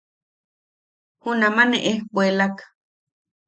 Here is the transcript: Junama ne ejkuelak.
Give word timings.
Junama 1.21 1.63
ne 1.69 1.77
ejkuelak. 1.91 2.55